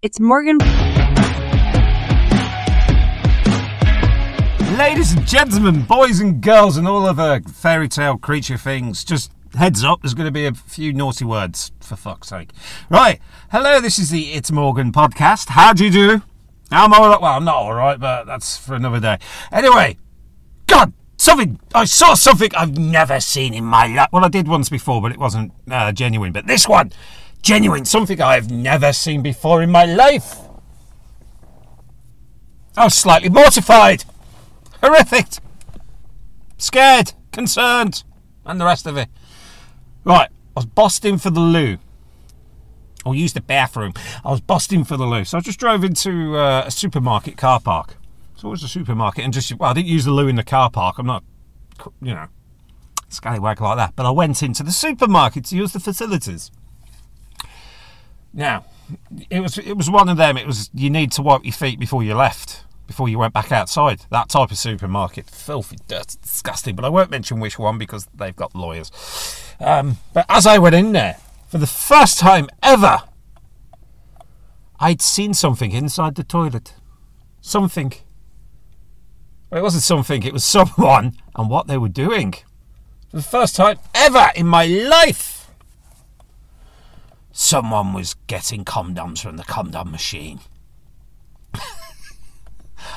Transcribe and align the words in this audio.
It's 0.00 0.20
Morgan. 0.20 0.58
Ladies 4.78 5.12
and 5.12 5.26
gentlemen, 5.26 5.82
boys 5.82 6.20
and 6.20 6.40
girls, 6.40 6.76
and 6.76 6.86
all 6.86 7.04
other 7.04 7.40
fairy 7.40 7.88
tale 7.88 8.16
creature 8.16 8.56
things, 8.56 9.02
just 9.02 9.32
heads 9.56 9.82
up, 9.82 10.00
there's 10.00 10.14
going 10.14 10.28
to 10.28 10.30
be 10.30 10.46
a 10.46 10.54
few 10.54 10.92
naughty 10.92 11.24
words, 11.24 11.72
for 11.80 11.96
fuck's 11.96 12.28
sake. 12.28 12.50
Right, 12.88 13.20
hello, 13.50 13.80
this 13.80 13.98
is 13.98 14.10
the 14.10 14.34
It's 14.34 14.52
Morgan 14.52 14.92
podcast. 14.92 15.48
How 15.48 15.72
do 15.72 15.84
you 15.84 15.90
do? 15.90 16.22
I'm 16.70 16.92
alright. 16.92 17.20
Well, 17.20 17.32
I'm 17.32 17.44
not 17.44 17.56
alright, 17.56 17.98
but 17.98 18.24
that's 18.24 18.56
for 18.56 18.76
another 18.76 19.00
day. 19.00 19.18
Anyway, 19.50 19.98
God, 20.68 20.92
something, 21.16 21.58
I 21.74 21.86
saw 21.86 22.14
something 22.14 22.50
I've 22.54 22.78
never 22.78 23.18
seen 23.18 23.52
in 23.52 23.64
my 23.64 23.88
life. 23.88 24.10
Well, 24.12 24.24
I 24.24 24.28
did 24.28 24.46
once 24.46 24.68
before, 24.68 25.02
but 25.02 25.10
it 25.10 25.18
wasn't 25.18 25.52
uh, 25.68 25.90
genuine. 25.90 26.30
But 26.30 26.46
this 26.46 26.68
one, 26.68 26.92
genuine, 27.42 27.84
something 27.84 28.20
I've 28.20 28.50
never 28.50 28.92
seen 28.92 29.22
before 29.22 29.62
in 29.62 29.70
my 29.70 29.84
life. 29.84 30.36
I 32.76 32.84
was 32.84 32.94
slightly 32.94 33.28
mortified 33.28 34.04
horrific, 34.82 35.26
scared, 36.56 37.12
concerned, 37.32 38.04
and 38.44 38.60
the 38.60 38.64
rest 38.64 38.86
of 38.86 38.96
it. 38.96 39.08
Right, 40.04 40.28
I 40.30 40.60
was 40.60 40.66
busting 40.66 41.18
for 41.18 41.30
the 41.30 41.40
loo. 41.40 41.78
Or 43.04 43.14
used 43.14 43.36
the 43.36 43.40
bathroom. 43.40 43.94
I 44.24 44.30
was 44.30 44.40
busting 44.40 44.84
for 44.84 44.96
the 44.96 45.06
loo. 45.06 45.24
So 45.24 45.38
I 45.38 45.40
just 45.40 45.58
drove 45.58 45.84
into 45.84 46.36
uh, 46.36 46.64
a 46.66 46.70
supermarket 46.70 47.36
car 47.36 47.60
park. 47.60 47.96
So 48.36 48.48
it 48.48 48.50
was 48.50 48.62
a 48.62 48.68
supermarket 48.68 49.24
and 49.24 49.32
just, 49.32 49.54
well, 49.54 49.70
I 49.70 49.74
didn't 49.74 49.88
use 49.88 50.04
the 50.04 50.10
loo 50.10 50.28
in 50.28 50.36
the 50.36 50.44
car 50.44 50.70
park. 50.70 50.98
I'm 50.98 51.06
not, 51.06 51.24
you 52.02 52.14
know, 52.14 52.26
scallywag 53.08 53.60
like 53.60 53.76
that. 53.76 53.96
But 53.96 54.04
I 54.04 54.10
went 54.10 54.42
into 54.42 54.62
the 54.62 54.72
supermarket 54.72 55.46
to 55.46 55.56
use 55.56 55.72
the 55.72 55.80
facilities. 55.80 56.50
Now, 58.32 58.64
it 59.30 59.40
was 59.40 59.58
it 59.58 59.76
was 59.76 59.90
one 59.90 60.08
of 60.08 60.16
them. 60.16 60.36
It 60.36 60.46
was 60.46 60.70
you 60.74 60.90
need 60.90 61.12
to 61.12 61.22
wipe 61.22 61.44
your 61.44 61.52
feet 61.52 61.78
before 61.78 62.02
you 62.02 62.14
left 62.14 62.64
before 62.88 63.08
you 63.08 63.18
went 63.18 63.34
back 63.34 63.52
outside. 63.52 64.00
That 64.10 64.28
type 64.28 64.50
of 64.50 64.58
supermarket, 64.58 65.30
filthy, 65.30 65.76
dirty, 65.86 66.18
disgusting. 66.20 66.74
But 66.74 66.84
I 66.84 66.88
won't 66.88 67.10
mention 67.10 67.38
which 67.38 67.58
one 67.58 67.78
because 67.78 68.08
they've 68.12 68.34
got 68.34 68.56
lawyers. 68.56 68.90
Um, 69.60 69.98
but 70.12 70.26
as 70.28 70.46
I 70.46 70.58
went 70.58 70.74
in 70.74 70.90
there, 70.90 71.18
for 71.46 71.58
the 71.58 71.66
first 71.66 72.18
time 72.18 72.48
ever, 72.62 73.02
I'd 74.80 75.02
seen 75.02 75.34
something 75.34 75.70
inside 75.70 76.16
the 76.16 76.24
toilet. 76.24 76.74
Something. 77.40 77.92
Well, 79.50 79.60
it 79.60 79.62
wasn't 79.62 79.84
something, 79.84 80.24
it 80.24 80.32
was 80.32 80.44
someone 80.56 81.14
and 81.36 81.48
what 81.48 81.68
they 81.68 81.78
were 81.78 81.88
doing. 81.88 82.32
For 83.10 83.16
the 83.16 83.22
first 83.22 83.54
time 83.54 83.78
ever 83.94 84.30
in 84.34 84.46
my 84.46 84.66
life, 84.66 85.37
someone 87.38 87.92
was 87.92 88.14
getting 88.26 88.64
condoms 88.64 89.22
from 89.22 89.36
the 89.36 89.44
condom 89.44 89.92
machine. 89.92 90.40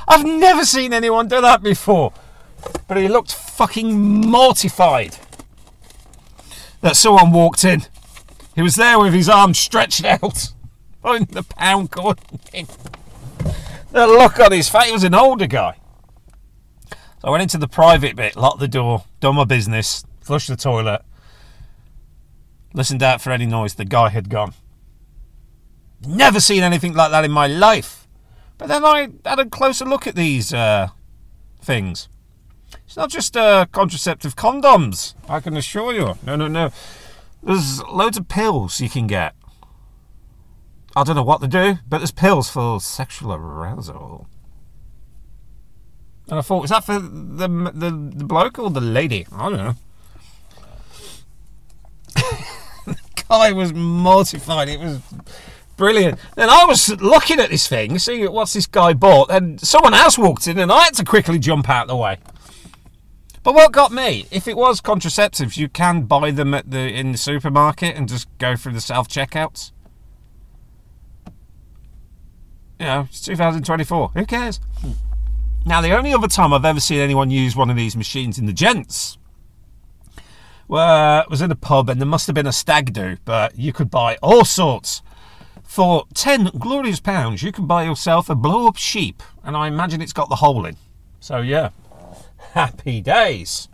I've 0.07 0.25
never 0.25 0.65
seen 0.65 0.93
anyone 0.93 1.27
do 1.27 1.41
that 1.41 1.61
before. 1.61 2.11
But 2.87 2.97
he 2.97 3.07
looked 3.07 3.33
fucking 3.33 3.95
mortified 4.27 5.17
that 6.81 6.95
someone 6.95 7.31
walked 7.31 7.63
in. 7.63 7.83
He 8.55 8.63
was 8.63 8.75
there 8.75 8.99
with 8.99 9.13
his 9.13 9.29
arms 9.29 9.59
stretched 9.59 10.03
out, 10.03 10.51
putting 11.03 11.25
the 11.25 11.43
pound 11.43 11.91
coin 11.91 12.15
in. 12.51 12.65
The 13.91 14.07
look 14.07 14.39
on 14.39 14.51
his 14.51 14.69
face, 14.69 14.87
he 14.87 14.91
was 14.91 15.03
an 15.03 15.13
older 15.13 15.47
guy. 15.47 15.77
So 16.89 17.27
I 17.27 17.29
went 17.29 17.43
into 17.43 17.59
the 17.59 17.67
private 17.67 18.15
bit, 18.15 18.35
locked 18.35 18.59
the 18.59 18.67
door, 18.67 19.03
done 19.19 19.35
my 19.35 19.43
business, 19.43 20.03
flushed 20.21 20.47
the 20.47 20.55
toilet, 20.55 21.03
listened 22.73 23.03
out 23.03 23.21
for 23.21 23.31
any 23.31 23.45
noise. 23.45 23.75
The 23.75 23.85
guy 23.85 24.09
had 24.09 24.29
gone. 24.29 24.53
Never 26.05 26.39
seen 26.39 26.63
anything 26.63 26.93
like 26.93 27.11
that 27.11 27.25
in 27.25 27.31
my 27.31 27.47
life. 27.47 28.07
But 28.57 28.67
then 28.67 28.83
I 28.85 29.09
had 29.25 29.39
a 29.39 29.45
closer 29.45 29.85
look 29.85 30.07
at 30.07 30.15
these 30.15 30.53
uh, 30.53 30.89
things. 31.61 32.09
It's 32.85 32.97
not 32.97 33.09
just 33.09 33.37
uh, 33.37 33.65
contraceptive 33.71 34.35
condoms, 34.35 35.13
I 35.29 35.39
can 35.39 35.55
assure 35.57 35.93
you. 35.93 36.17
No, 36.25 36.35
no, 36.35 36.47
no. 36.47 36.71
There's 37.43 37.81
loads 37.83 38.17
of 38.17 38.27
pills 38.27 38.79
you 38.79 38.89
can 38.89 39.07
get. 39.07 39.33
I 40.95 41.03
don't 41.03 41.15
know 41.15 41.23
what 41.23 41.41
to 41.41 41.47
do, 41.47 41.77
but 41.87 41.99
there's 41.99 42.11
pills 42.11 42.49
for 42.49 42.79
sexual 42.81 43.33
arousal. 43.33 44.27
And 46.29 46.39
I 46.39 46.41
thought, 46.41 46.65
is 46.65 46.69
that 46.69 46.83
for 46.83 46.99
the 46.99 47.47
the, 47.73 47.91
the 48.15 48.25
bloke 48.25 48.59
or 48.59 48.69
the 48.69 48.81
lady? 48.81 49.25
I 49.31 49.49
don't 49.49 49.57
know. 49.57 49.75
Oh, 53.31 53.39
the 53.39 53.47
guy 53.47 53.51
was 53.53 53.73
mortified. 53.73 54.67
It 54.67 54.79
was 54.79 54.99
Brilliant. 55.77 56.19
Then 56.35 56.47
I 56.47 56.65
was 56.65 56.89
looking 57.01 57.39
at 57.39 57.49
this 57.49 57.67
thing, 57.67 57.97
seeing 57.97 58.31
what's 58.31 58.53
this 58.53 58.67
guy 58.67 58.93
bought, 58.93 59.31
and 59.31 59.59
someone 59.59 59.95
else 59.95 60.15
walked 60.15 60.47
in, 60.47 60.59
and 60.59 60.71
I 60.71 60.83
had 60.83 60.93
to 60.95 61.03
quickly 61.03 61.39
jump 61.39 61.67
out 61.69 61.83
of 61.83 61.87
the 61.87 61.95
way. 61.95 62.19
But 63.41 63.55
what 63.55 63.71
got 63.71 63.91
me, 63.91 64.27
if 64.29 64.47
it 64.47 64.55
was 64.55 64.79
contraceptives, 64.79 65.57
you 65.57 65.69
can 65.69 66.03
buy 66.03 66.29
them 66.29 66.53
at 66.53 66.69
the 66.69 66.87
in 66.87 67.13
the 67.13 67.17
supermarket 67.17 67.95
and 67.95 68.07
just 68.07 68.27
go 68.37 68.55
through 68.55 68.73
the 68.73 68.81
self 68.81 69.07
checkouts. 69.07 69.71
You 72.79 72.85
know, 72.85 73.07
it's 73.09 73.21
2024. 73.21 74.09
Who 74.09 74.25
cares? 74.27 74.59
Hmm. 74.81 74.91
Now, 75.65 75.81
the 75.81 75.97
only 75.97 76.13
other 76.13 76.27
time 76.27 76.53
I've 76.53 76.65
ever 76.65 76.79
seen 76.79 76.99
anyone 76.99 77.31
use 77.31 77.55
one 77.55 77.71
of 77.71 77.75
these 77.75 77.95
machines 77.95 78.37
in 78.37 78.45
the 78.45 78.53
gents 78.53 79.17
well, 80.71 81.25
was 81.29 81.41
in 81.41 81.51
a 81.51 81.55
pub, 81.55 81.89
and 81.89 81.99
there 81.99 82.07
must 82.07 82.27
have 82.27 82.33
been 82.33 82.47
a 82.47 82.53
stag 82.53 82.93
do, 82.93 83.17
but 83.25 83.59
you 83.59 83.73
could 83.73 83.91
buy 83.91 84.17
all 84.23 84.45
sorts 84.45 85.01
for 85.63 86.05
10 86.13 86.51
glorious 86.57 87.01
pounds, 87.01 87.43
you 87.43 87.51
can 87.51 87.67
buy 87.67 87.83
yourself 87.83 88.29
a 88.29 88.35
blow 88.35 88.67
up 88.67 88.77
sheep, 88.77 89.21
and 89.43 89.57
I 89.57 89.67
imagine 89.67 90.01
it's 90.01 90.13
got 90.13 90.29
the 90.29 90.37
hole 90.37 90.65
in. 90.65 90.77
So, 91.19 91.41
yeah, 91.41 91.71
happy 92.53 93.01
days. 93.01 93.67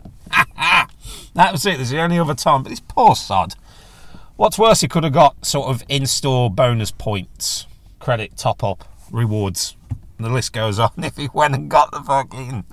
that 1.34 1.52
was 1.52 1.64
it, 1.66 1.76
there's 1.76 1.90
the 1.90 2.00
only 2.00 2.18
other 2.18 2.34
time. 2.34 2.64
But 2.64 2.70
this 2.70 2.80
poor 2.80 3.14
sod. 3.14 3.54
What's 4.34 4.58
worse, 4.58 4.80
he 4.80 4.88
could 4.88 5.04
have 5.04 5.12
got 5.12 5.46
sort 5.46 5.68
of 5.68 5.84
in 5.88 6.04
store 6.06 6.50
bonus 6.50 6.90
points, 6.90 7.68
credit, 8.00 8.36
top 8.36 8.64
up, 8.64 8.84
rewards. 9.12 9.76
The 10.18 10.30
list 10.30 10.52
goes 10.52 10.80
on 10.80 10.90
if 10.98 11.16
he 11.16 11.28
went 11.32 11.54
and 11.54 11.70
got 11.70 11.92
the 11.92 12.00
fucking 12.00 12.64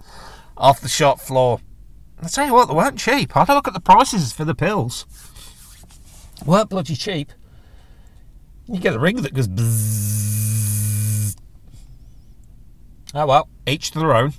off 0.57 0.81
the 0.81 0.89
shop 0.89 1.19
floor. 1.19 1.59
I 2.21 2.27
tell 2.27 2.47
you 2.47 2.53
what, 2.53 2.67
they 2.67 2.73
weren't 2.73 2.97
cheap. 2.97 3.35
I 3.35 3.39
had 3.41 3.49
a 3.49 3.53
look 3.53 3.67
at 3.67 3.73
the 3.73 3.79
prices 3.79 4.31
for 4.33 4.45
the 4.45 4.55
pills. 4.55 5.05
Weren't 6.45 6.69
bloody 6.69 6.95
cheap. 6.95 7.31
You 8.67 8.79
get 8.79 8.95
a 8.95 8.99
ring 8.99 9.21
that 9.21 9.33
goes 9.33 9.47
bzzz. 9.47 11.37
Oh 13.13 13.25
well, 13.25 13.49
each 13.67 13.91
to 13.91 13.99
their 13.99 14.15
own. 14.15 14.33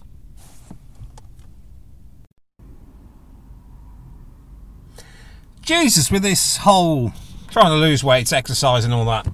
Jesus, 5.63 6.11
with 6.11 6.23
this 6.23 6.59
whole 6.59 7.13
trying 7.51 7.71
to 7.71 7.77
lose 7.77 8.05
weight, 8.05 8.33
exercise, 8.33 8.85
and 8.85 8.93
all 8.93 9.07
that 9.07 9.27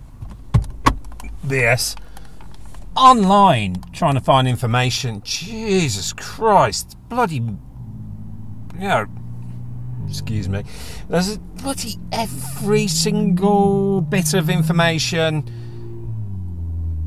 BS. 1.45 1.97
Online, 2.97 3.83
trying 3.93 4.15
to 4.15 4.21
find 4.21 4.47
information. 4.47 5.21
Jesus 5.25 6.13
Christ. 6.13 6.97
Bloody. 7.09 7.43
Know, 8.75 9.07
excuse 10.09 10.49
me. 10.49 10.65
There's 11.09 11.39
bloody 11.39 11.99
every 12.11 12.89
single 12.89 14.01
bit 14.01 14.35
of 14.35 14.51
information. 14.51 15.49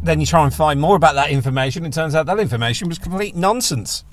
Then 0.03 0.19
you 0.19 0.25
try 0.25 0.43
and 0.43 0.53
find 0.53 0.79
more 0.79 0.95
about 0.95 1.15
that 1.15 1.31
information, 1.31 1.85
it 1.85 1.93
turns 1.93 2.13
out 2.13 2.27
that 2.27 2.39
information 2.39 2.87
was 2.87 2.99
complete 2.99 3.35
nonsense. 3.35 4.03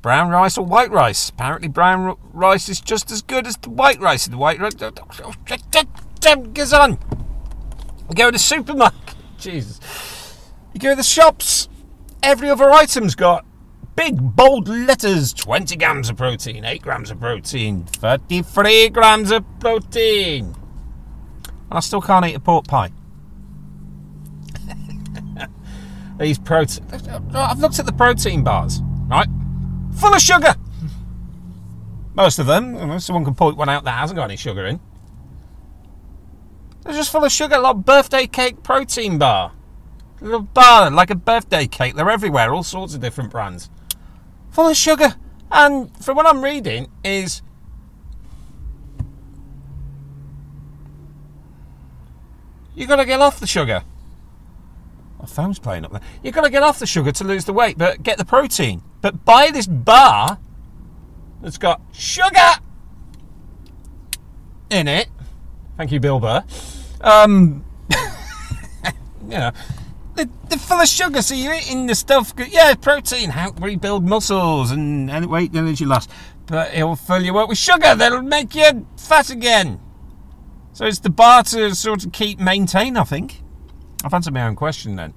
Brown 0.00 0.30
rice 0.30 0.56
or 0.56 0.64
white 0.64 0.90
rice? 0.90 1.30
Apparently, 1.30 1.68
brown 1.68 2.16
rice 2.32 2.68
is 2.68 2.80
just 2.80 3.10
as 3.10 3.22
good 3.22 3.46
as 3.46 3.56
the 3.56 3.70
white 3.70 4.00
rice. 4.00 4.26
The 4.26 4.36
white 4.36 4.60
rice. 4.60 4.74
Goes 4.74 6.72
on. 6.72 6.98
You 8.08 8.14
go 8.14 8.26
to 8.26 8.32
the 8.32 8.38
supermarket. 8.38 9.16
Jesus. 9.38 9.80
You 10.72 10.80
go 10.80 10.90
to 10.90 10.96
the 10.96 11.02
shops. 11.02 11.68
Every 12.22 12.48
other 12.48 12.70
item's 12.70 13.14
got 13.16 13.44
big 13.96 14.36
bold 14.36 14.68
letters 14.68 15.32
20 15.32 15.74
grams 15.76 16.10
of 16.10 16.16
protein, 16.16 16.64
8 16.64 16.82
grams 16.82 17.10
of 17.10 17.18
protein, 17.18 17.84
33 17.84 18.90
grams 18.90 19.30
of 19.30 19.44
protein. 19.58 20.54
I 21.70 21.80
still 21.80 22.02
can't 22.02 22.24
eat 22.26 22.34
a 22.34 22.40
pork 22.40 22.66
pie. 22.68 22.92
These 26.20 26.38
protein. 26.38 26.86
I've 27.34 27.58
looked 27.58 27.78
at 27.80 27.86
the 27.86 27.92
protein 27.92 28.44
bars, 28.44 28.80
right? 29.08 29.28
Full 29.96 30.14
of 30.14 30.20
sugar. 30.20 30.54
Most 32.14 32.38
of 32.38 32.46
them. 32.46 33.00
Someone 33.00 33.24
can 33.24 33.34
point 33.34 33.56
one 33.56 33.68
out 33.68 33.84
that 33.84 33.98
hasn't 33.98 34.16
got 34.16 34.24
any 34.24 34.36
sugar 34.36 34.66
in. 34.66 34.78
They're 36.84 36.94
just 36.94 37.10
full 37.10 37.24
of 37.24 37.32
sugar, 37.32 37.58
like 37.58 37.76
birthday 37.78 38.26
cake 38.28 38.62
protein 38.62 39.18
bar. 39.18 39.52
A 40.20 40.24
little 40.24 40.42
bar, 40.42 40.90
like 40.90 41.10
a 41.10 41.16
birthday 41.16 41.66
cake. 41.66 41.96
They're 41.96 42.08
everywhere, 42.08 42.54
all 42.54 42.62
sorts 42.62 42.94
of 42.94 43.00
different 43.00 43.30
brands 43.30 43.68
full 44.56 44.68
of 44.68 44.76
sugar. 44.76 45.14
And 45.52 45.94
from 46.02 46.16
what 46.16 46.26
I'm 46.26 46.42
reading, 46.42 46.90
is 47.04 47.42
you've 52.74 52.88
got 52.88 52.96
to 52.96 53.04
get 53.04 53.20
off 53.20 53.38
the 53.38 53.46
sugar. 53.46 53.82
My 55.20 55.26
phone's 55.26 55.58
playing 55.58 55.84
up 55.84 55.92
there. 55.92 56.00
You've 56.22 56.34
got 56.34 56.44
to 56.44 56.50
get 56.50 56.62
off 56.62 56.78
the 56.78 56.86
sugar 56.86 57.12
to 57.12 57.24
lose 57.24 57.44
the 57.44 57.52
weight, 57.52 57.76
but 57.76 58.02
get 58.02 58.16
the 58.16 58.24
protein. 58.24 58.82
But 59.02 59.26
buy 59.26 59.50
this 59.52 59.66
bar 59.66 60.38
that's 61.42 61.58
got 61.58 61.82
sugar 61.92 62.54
in 64.70 64.88
it. 64.88 65.08
Thank 65.76 65.92
you, 65.92 66.00
Bill 66.00 66.18
Burr. 66.18 66.42
Um, 67.02 67.62
they're, 70.16 70.58
full 70.58 70.80
of 70.80 70.88
sugar, 70.88 71.22
so 71.22 71.34
you're 71.34 71.54
eating 71.54 71.86
the 71.86 71.94
stuff. 71.94 72.32
Yeah, 72.48 72.74
protein, 72.74 73.30
help 73.30 73.60
rebuild 73.60 74.04
muscles 74.04 74.70
and, 74.70 75.10
and 75.10 75.26
weight 75.26 75.54
energy 75.54 75.84
loss. 75.84 76.08
But 76.46 76.74
it'll 76.74 76.96
fill 76.96 77.22
you 77.22 77.38
up 77.38 77.48
with 77.48 77.58
sugar 77.58 77.94
that'll 77.94 78.22
make 78.22 78.54
you 78.54 78.86
fat 78.96 79.30
again. 79.30 79.80
So 80.72 80.84
it's 80.84 80.98
the 80.98 81.10
bar 81.10 81.42
to 81.44 81.74
sort 81.74 82.04
of 82.04 82.12
keep 82.12 82.38
maintain, 82.38 82.96
I 82.96 83.04
think. 83.04 83.42
I've 84.04 84.12
answered 84.12 84.34
my 84.34 84.46
own 84.46 84.56
question 84.56 84.96
then. 84.96 85.14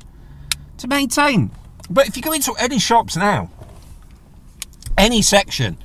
To 0.78 0.88
maintain. 0.88 1.52
But 1.90 2.08
if 2.08 2.16
you 2.16 2.24
go 2.24 2.32
into 2.32 2.54
any 2.60 2.80
shops 2.80 3.18
now, 3.18 3.50
any 4.98 5.22
section, 5.22 5.78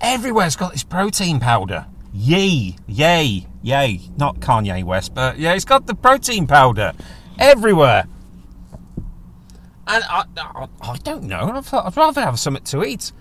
everywhere's 0.00 0.56
got 0.56 0.72
this 0.72 0.82
protein 0.82 1.40
powder. 1.40 1.86
Yay, 2.12 2.76
yay, 2.86 3.46
yay. 3.62 4.00
Not 4.16 4.40
Kanye 4.40 4.82
West, 4.84 5.14
but 5.14 5.38
yeah, 5.38 5.54
it's 5.54 5.64
got 5.64 5.86
the 5.86 5.94
protein 5.94 6.46
powder 6.46 6.92
everywhere. 7.38 8.06
And 9.88 10.04
I, 10.04 10.24
I, 10.36 10.68
I 10.80 10.96
don't 10.98 11.24
know. 11.24 11.62
I'd 11.72 11.96
rather 11.96 12.20
have 12.20 12.38
something 12.40 12.64
to 12.64 12.84
eat. 12.84 13.12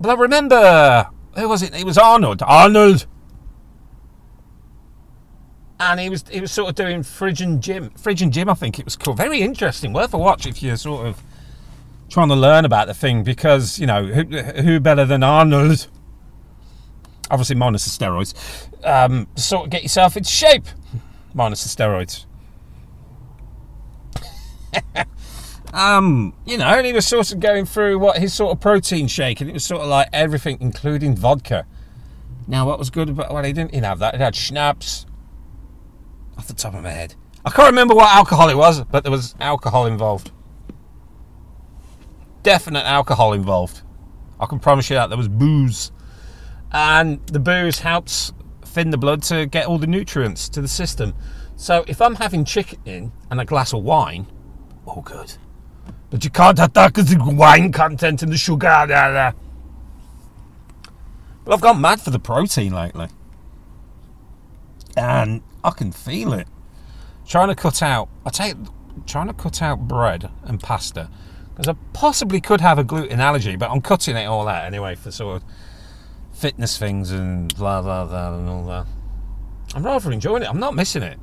But 0.00 0.10
I 0.10 0.14
remember, 0.20 1.08
who 1.36 1.48
was 1.48 1.62
it? 1.62 1.74
It 1.74 1.84
was 1.84 1.98
Arnold. 1.98 2.42
Arnold. 2.42 3.06
And 5.80 6.00
he 6.00 6.08
was 6.08 6.24
he 6.30 6.40
was 6.40 6.52
sort 6.52 6.70
of 6.70 6.74
doing 6.76 7.02
and 7.42 7.62
Gym. 7.62 7.90
Fridge 7.90 8.22
Gym, 8.32 8.48
I 8.48 8.54
think 8.54 8.78
it 8.78 8.84
was 8.84 8.96
cool. 8.96 9.14
Very 9.14 9.42
interesting. 9.42 9.92
Worth 9.92 10.14
a 10.14 10.18
watch 10.18 10.46
if 10.46 10.62
you're 10.62 10.76
sort 10.76 11.06
of 11.06 11.22
trying 12.08 12.28
to 12.28 12.36
learn 12.36 12.64
about 12.64 12.86
the 12.86 12.94
thing 12.94 13.24
because, 13.24 13.78
you 13.78 13.86
know, 13.86 14.06
who, 14.06 14.22
who 14.22 14.80
better 14.80 15.04
than 15.04 15.22
Arnold? 15.22 15.88
Obviously, 17.30 17.56
minus 17.56 17.84
the 17.84 18.04
steroids. 18.04 18.34
Um, 18.86 19.26
sort 19.34 19.64
of 19.64 19.70
get 19.70 19.82
yourself 19.82 20.16
into 20.16 20.30
shape. 20.30 20.66
Minus 21.34 21.64
the 21.64 21.82
steroids. 21.82 22.26
um, 25.74 26.34
you 26.46 26.56
know, 26.56 26.66
and 26.66 26.86
he 26.86 26.92
was 26.92 27.04
sort 27.04 27.32
of 27.32 27.40
going 27.40 27.66
through 27.66 27.98
what 27.98 28.18
his 28.18 28.32
sort 28.32 28.52
of 28.52 28.60
protein 28.60 29.08
shake, 29.08 29.40
and 29.40 29.50
it 29.50 29.52
was 29.52 29.64
sort 29.64 29.82
of 29.82 29.88
like 29.88 30.08
everything, 30.12 30.56
including 30.60 31.16
vodka. 31.16 31.66
Now, 32.46 32.66
what 32.66 32.78
was 32.78 32.90
good 32.90 33.08
about 33.08 33.32
well, 33.32 33.42
he 33.42 33.52
didn't 33.52 33.74
have 33.74 33.98
that. 33.98 34.14
It 34.14 34.20
had 34.20 34.36
schnapps. 34.36 35.04
Off 36.38 36.46
the 36.46 36.54
top 36.54 36.74
of 36.74 36.82
my 36.82 36.90
head, 36.90 37.14
I 37.44 37.50
can't 37.50 37.68
remember 37.68 37.94
what 37.94 38.12
alcohol 38.12 38.48
it 38.48 38.56
was, 38.56 38.84
but 38.84 39.02
there 39.02 39.10
was 39.10 39.34
alcohol 39.40 39.86
involved. 39.86 40.30
Definite 42.44 42.84
alcohol 42.84 43.32
involved. 43.32 43.82
I 44.38 44.46
can 44.46 44.60
promise 44.60 44.90
you 44.90 44.96
that 44.96 45.08
there 45.08 45.18
was 45.18 45.28
booze, 45.28 45.90
and 46.70 47.24
the 47.26 47.40
booze 47.40 47.80
helps 47.80 48.32
thin 48.62 48.90
the 48.90 48.98
blood 48.98 49.22
to 49.24 49.46
get 49.46 49.66
all 49.66 49.78
the 49.78 49.86
nutrients 49.88 50.48
to 50.50 50.60
the 50.60 50.68
system. 50.68 51.14
So 51.56 51.84
if 51.88 52.00
I'm 52.00 52.16
having 52.16 52.44
chicken 52.44 53.12
and 53.30 53.40
a 53.40 53.44
glass 53.44 53.72
of 53.72 53.82
wine, 53.82 54.26
all 54.86 55.02
good. 55.02 55.36
But 56.14 56.22
you 56.22 56.30
can't 56.30 56.56
have 56.58 56.72
that 56.74 56.94
because 56.94 57.10
the 57.10 57.18
wine 57.18 57.72
content 57.72 58.22
and 58.22 58.30
the 58.30 58.36
sugar. 58.36 58.68
Blah, 58.68 58.86
blah. 58.86 59.32
But 61.44 61.54
I've 61.54 61.60
gone 61.60 61.80
mad 61.80 62.00
for 62.00 62.10
the 62.10 62.20
protein 62.20 62.72
lately. 62.72 63.08
And 64.96 65.42
I 65.64 65.70
can 65.70 65.90
feel 65.90 66.32
it. 66.32 66.46
Trying 67.26 67.48
to 67.48 67.56
cut 67.56 67.82
out, 67.82 68.08
I 68.24 68.30
take, 68.30 68.54
trying 69.06 69.26
to 69.26 69.32
cut 69.32 69.60
out 69.60 69.88
bread 69.88 70.30
and 70.44 70.60
pasta. 70.60 71.10
Because 71.48 71.66
I 71.66 71.74
possibly 71.92 72.40
could 72.40 72.60
have 72.60 72.78
a 72.78 72.84
gluten 72.84 73.18
allergy, 73.18 73.56
but 73.56 73.72
I'm 73.72 73.80
cutting 73.80 74.16
it 74.16 74.26
all 74.26 74.46
out 74.46 74.66
anyway 74.66 74.94
for 74.94 75.10
sort 75.10 75.42
of 75.42 75.48
fitness 76.32 76.78
things 76.78 77.10
and 77.10 77.52
blah, 77.56 77.82
blah, 77.82 78.04
blah, 78.04 78.38
and 78.38 78.48
all 78.48 78.64
that. 78.66 78.86
I'm 79.74 79.84
rather 79.84 80.12
enjoying 80.12 80.44
it. 80.44 80.48
I'm 80.48 80.60
not 80.60 80.76
missing 80.76 81.02
it. 81.02 81.18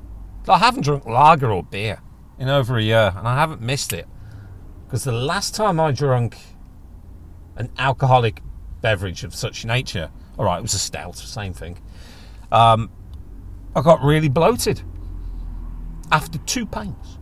I 0.49 0.57
haven't 0.57 0.83
drunk 0.83 1.05
lager 1.05 1.49
or 1.49 1.63
beer 1.63 2.01
in 2.37 2.49
over 2.49 2.77
a 2.77 2.83
year, 2.83 3.13
and 3.15 3.25
I 3.25 3.35
haven't 3.35 3.61
missed 3.61 3.93
it. 3.93 4.05
Because 4.91 5.05
the 5.05 5.13
last 5.13 5.55
time 5.55 5.79
I 5.79 5.93
drank 5.93 6.37
an 7.55 7.69
alcoholic 7.77 8.41
beverage 8.81 9.23
of 9.23 9.33
such 9.33 9.63
nature, 9.63 10.11
all 10.37 10.43
right, 10.43 10.57
it 10.57 10.61
was 10.61 10.73
a 10.73 10.79
stout, 10.79 11.15
same 11.15 11.53
thing. 11.53 11.79
Um, 12.51 12.89
I 13.73 13.83
got 13.83 14.03
really 14.03 14.27
bloated 14.27 14.81
after 16.11 16.39
two 16.39 16.65
pints, 16.65 17.19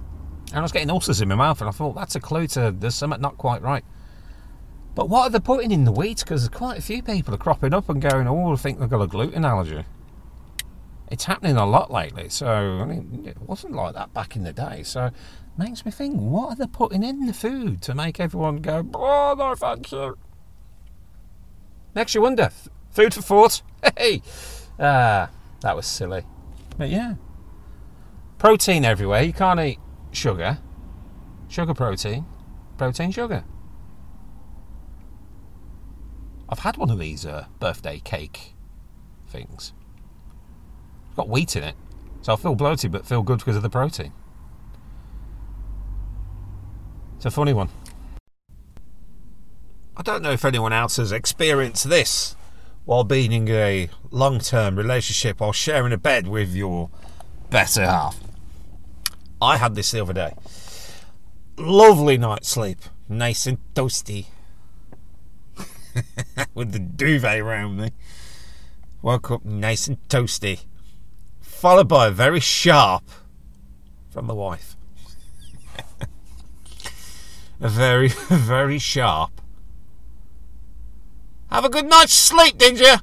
and 0.48 0.57
I 0.57 0.62
was 0.63 0.71
getting 0.71 0.89
ulcers 0.89 1.21
in 1.21 1.30
my 1.30 1.36
mouth, 1.36 1.62
and 1.62 1.69
I 1.69 1.71
thought 1.71 1.94
that's 1.94 2.16
a 2.16 2.19
clue 2.19 2.48
to 2.48 2.71
there's 2.71 2.95
something 2.95 3.21
not 3.21 3.38
quite 3.38 3.62
right. 3.62 3.86
But 4.95 5.07
what 5.07 5.27
are 5.27 5.30
they 5.30 5.39
putting 5.39 5.69
in 5.69 5.83
the 5.83 5.92
wheat? 5.92 6.22
Because 6.22 6.50
quite 6.50 6.80
a 6.80 6.81
few 6.81 7.04
people 7.04 7.36
are 7.36 7.38
cropping 7.38 7.75
up 7.75 7.88
and 7.88 8.01
going, 8.01 8.27
"Oh, 8.27 8.51
I 8.51 8.56
think 8.56 8.80
they've 8.80 8.89
got 8.89 9.01
a 9.01 9.06
gluten 9.06 9.45
allergy." 9.45 9.86
It's 11.12 11.25
happening 11.25 11.56
a 11.56 11.68
lot 11.68 11.92
lately. 11.92 12.30
So 12.30 12.48
I 12.48 12.86
mean, 12.86 13.25
it 13.27 13.39
wasn't 13.39 13.74
like 13.74 13.94
that 13.94 14.12
back 14.12 14.36
in 14.36 14.44
the 14.44 14.54
day. 14.54 14.81
So 14.81 15.12
makes 15.59 15.85
me 15.85 15.91
think, 15.91 16.15
what 16.15 16.51
are 16.51 16.56
they 16.56 16.67
putting 16.67 17.03
in 17.03 17.25
the 17.25 17.33
food 17.33 17.81
to 17.83 17.94
make 17.94 18.19
everyone 18.19 18.57
go, 18.57 18.88
"Oh 18.94 19.53
thank 19.56 19.91
you." 19.91 20.17
Makes 21.94 22.15
you 22.15 22.21
wonder. 22.21 22.50
Food 22.89 23.13
for 23.13 23.21
thought. 23.21 23.61
Hey, 23.97 24.21
ah, 24.77 25.29
that 25.61 25.75
was 25.75 25.85
silly. 25.85 26.23
But 26.77 26.89
yeah, 26.89 27.15
protein 28.38 28.83
everywhere. 28.83 29.21
You 29.21 29.31
can't 29.31 29.59
eat 29.59 29.79
sugar. 30.11 30.57
Sugar 31.47 31.73
protein. 31.73 32.25
Protein 32.77 33.12
sugar. 33.12 33.44
I've 36.50 36.59
had 36.59 36.77
one 36.77 36.89
of 36.89 37.00
these 37.00 37.25
uh, 37.25 37.45
birthday 37.59 38.01
cake 38.03 38.53
things. 39.27 39.73
It's 41.07 41.15
got 41.15 41.29
wheat 41.29 41.55
in 41.55 41.63
it, 41.63 41.75
so 42.21 42.33
I 42.33 42.35
feel 42.35 42.55
bloated 42.55 42.91
but 42.91 43.05
feel 43.05 43.23
good 43.23 43.39
because 43.39 43.55
of 43.55 43.63
the 43.63 43.69
protein. 43.69 44.12
It's 47.19 47.25
a 47.25 47.31
funny 47.31 47.51
one. 47.51 47.68
I 49.98 50.04
don't 50.04 50.21
know 50.21 50.31
if 50.31 50.45
anyone 50.45 50.71
else 50.71 50.95
has 50.95 51.12
experienced 51.12 51.89
this 51.89 52.38
while 52.86 53.04
being 53.04 53.33
in 53.33 53.45
a 53.50 53.89
long 54.10 54.39
term 54.39 54.77
relationship 54.77 55.42
or 55.42 55.54
sharing 55.54 55.92
a 55.92 55.98
bed 55.98 56.30
with 56.30 56.56
your 56.56 56.89
better 57.50 57.83
half. 57.83 58.18
I 59.42 59.57
had 59.57 59.75
this 59.75 59.92
the 59.92 60.01
other 60.01 60.13
day. 60.13 60.33
Lovely 61.58 62.17
night's 62.17 62.48
sleep, 62.48 62.79
nice 63.10 63.46
and 63.46 63.58
toasty. 63.74 64.27
with 66.53 66.72
the 66.72 66.79
duvet 66.79 67.41
around 67.41 67.75
me. 67.75 67.91
Woke 69.01 69.29
up 69.29 69.43
nice 69.43 69.89
and 69.89 69.98
toasty. 70.08 70.62
Followed 71.41 71.89
by 71.89 72.08
a 72.08 72.12
very 72.12 72.39
sharp 72.39 73.03
from 74.10 74.27
the 74.27 74.36
wife. 74.36 74.77
Very, 77.60 78.08
very 78.30 78.80
sharp. 78.80 79.42
Have 81.50 81.66
a 81.66 81.70
good 81.70 81.86
night's 81.86 82.13
sleep, 82.13 82.58
didn't? 82.58 83.01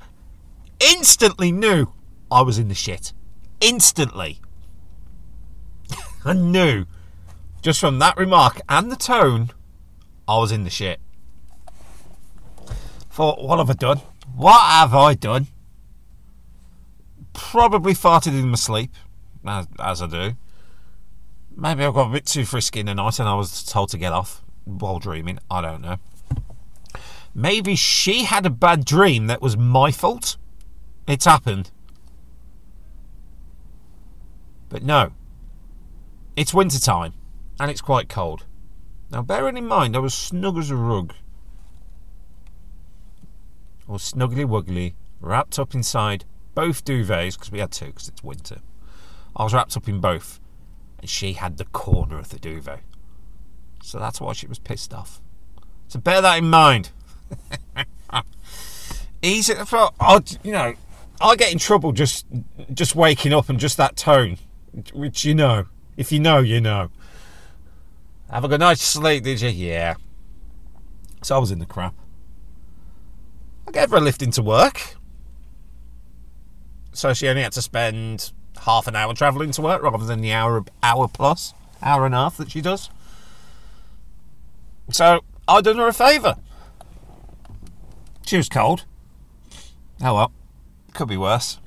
Instantly 0.80 1.52
knew 1.52 1.92
I 2.30 2.42
was 2.42 2.58
in 2.58 2.68
the 2.68 2.74
shit. 2.74 3.12
Instantly. 3.60 4.40
I 6.24 6.32
knew. 6.32 6.86
Just 7.60 7.80
from 7.80 7.98
that 7.98 8.16
remark 8.16 8.60
and 8.68 8.90
the 8.90 8.96
tone, 8.96 9.50
I 10.28 10.38
was 10.38 10.52
in 10.52 10.64
the 10.64 10.70
shit. 10.70 11.00
Thought, 13.10 13.42
what 13.42 13.58
have 13.58 13.70
I 13.70 13.74
done? 13.74 14.00
What 14.34 14.60
have 14.60 14.94
I 14.94 15.14
done? 15.14 15.48
Probably 17.32 17.94
farted 17.94 18.38
in 18.38 18.48
my 18.48 18.56
sleep, 18.56 18.92
as, 19.46 19.66
as 19.80 20.02
I 20.02 20.06
do. 20.06 20.36
Maybe 21.56 21.84
I 21.84 21.90
got 21.90 22.08
a 22.08 22.12
bit 22.12 22.26
too 22.26 22.44
frisky 22.44 22.80
in 22.80 22.86
the 22.86 22.94
night 22.94 23.18
and 23.18 23.28
I 23.28 23.34
was 23.34 23.64
told 23.64 23.88
to 23.90 23.98
get 23.98 24.12
off 24.12 24.44
while 24.66 24.98
dreaming. 24.98 25.38
I 25.50 25.62
don't 25.62 25.80
know. 25.80 25.96
Maybe 27.34 27.74
she 27.74 28.24
had 28.24 28.44
a 28.44 28.50
bad 28.50 28.84
dream 28.84 29.26
that 29.28 29.40
was 29.40 29.56
my 29.56 29.90
fault. 29.90 30.36
It's 31.08 31.24
happened. 31.24 31.70
But 34.68 34.82
no. 34.82 35.12
It's 36.36 36.52
winter 36.52 36.78
time 36.78 37.14
and 37.58 37.70
it's 37.70 37.80
quite 37.80 38.08
cold. 38.08 38.44
Now, 39.10 39.22
bearing 39.22 39.56
in 39.56 39.66
mind, 39.66 39.96
I 39.96 40.00
was 40.00 40.14
snug 40.14 40.58
as 40.58 40.70
a 40.70 40.76
rug 40.76 41.14
or 43.88 43.98
snuggly 43.98 44.44
wuggly, 44.44 44.94
wrapped 45.20 45.58
up 45.58 45.74
inside 45.74 46.24
both 46.54 46.84
duvets, 46.84 47.34
because 47.34 47.52
we 47.52 47.60
had 47.60 47.70
two, 47.70 47.86
because 47.86 48.08
it's 48.08 48.24
winter. 48.24 48.58
I 49.34 49.44
was 49.44 49.54
wrapped 49.54 49.76
up 49.76 49.88
in 49.88 50.00
both, 50.00 50.40
and 50.98 51.08
she 51.08 51.34
had 51.34 51.56
the 51.56 51.66
corner 51.66 52.18
of 52.18 52.30
the 52.30 52.38
duvet. 52.38 52.80
So 53.86 54.00
that's 54.00 54.20
why 54.20 54.32
she 54.32 54.48
was 54.48 54.58
pissed 54.58 54.92
off. 54.92 55.20
So 55.86 56.00
bear 56.00 56.20
that 56.20 56.38
in 56.38 56.50
mind. 56.50 56.90
Easy 59.22 59.54
for, 59.54 59.90
I, 60.00 60.20
you 60.42 60.50
know, 60.50 60.74
I 61.20 61.36
get 61.36 61.52
in 61.52 61.58
trouble 61.58 61.92
just 61.92 62.26
just 62.74 62.96
waking 62.96 63.32
up 63.32 63.48
and 63.48 63.60
just 63.60 63.76
that 63.76 63.96
tone. 63.96 64.38
which 64.92 65.24
you 65.24 65.36
know. 65.36 65.66
If 65.96 66.10
you 66.10 66.18
know, 66.18 66.40
you 66.40 66.60
know. 66.60 66.90
Have 68.28 68.42
a 68.42 68.48
good 68.48 68.58
night's 68.58 68.82
sleep, 68.82 69.22
did 69.22 69.40
you? 69.40 69.50
Yeah. 69.50 69.94
So 71.22 71.36
I 71.36 71.38
was 71.38 71.52
in 71.52 71.60
the 71.60 71.64
crap. 71.64 71.94
I 73.68 73.70
gave 73.70 73.90
her 73.90 73.98
a 73.98 74.00
lift 74.00 74.20
into 74.20 74.42
work. 74.42 74.96
So 76.92 77.14
she 77.14 77.28
only 77.28 77.42
had 77.42 77.52
to 77.52 77.62
spend 77.62 78.32
half 78.62 78.88
an 78.88 78.96
hour 78.96 79.14
travelling 79.14 79.52
to 79.52 79.62
work 79.62 79.80
rather 79.80 80.04
than 80.04 80.22
the 80.22 80.32
hour 80.32 80.64
hour 80.82 81.06
plus, 81.06 81.54
hour 81.80 82.04
and 82.04 82.16
a 82.16 82.18
half 82.18 82.36
that 82.38 82.50
she 82.50 82.60
does. 82.60 82.90
So 84.90 85.20
I 85.48 85.60
did 85.60 85.76
her 85.76 85.88
a 85.88 85.92
favour. 85.92 86.36
She 88.24 88.36
was 88.36 88.48
cold. 88.48 88.84
Oh 90.02 90.14
well, 90.14 90.32
could 90.94 91.08
be 91.08 91.16
worse. 91.16 91.58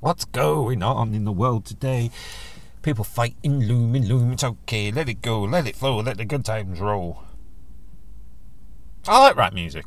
What's 0.00 0.24
going 0.26 0.82
on 0.82 1.14
in 1.14 1.24
the 1.24 1.32
world 1.32 1.64
today? 1.64 2.10
People 2.82 3.04
fighting, 3.04 3.60
looming, 3.60 4.06
loom. 4.06 4.32
It's 4.32 4.44
okay. 4.44 4.90
Let 4.90 5.08
it 5.08 5.22
go. 5.22 5.42
Let 5.42 5.66
it 5.66 5.76
flow. 5.76 6.00
Let 6.00 6.18
the 6.18 6.26
good 6.26 6.44
times 6.44 6.78
roll. 6.78 7.22
I 9.08 9.18
like 9.20 9.36
rap 9.36 9.54
music. 9.54 9.86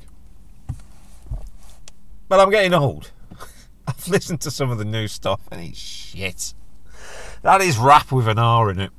But 2.28 2.40
I'm 2.40 2.50
getting 2.50 2.74
old. 2.74 3.12
I've 3.88 4.08
listened 4.08 4.42
to 4.42 4.52
some 4.52 4.72
of 4.72 4.80
the 4.80 4.86
new 4.86 5.08
stuff 5.08 5.42
and 5.52 5.62
it's 5.62 5.78
shit. 5.78 6.54
That 7.44 7.62
is 7.62 7.78
rap 7.78 8.12
with 8.12 8.28
an 8.28 8.40
R 8.40 8.72
in 8.72 8.80
it. 8.80 8.92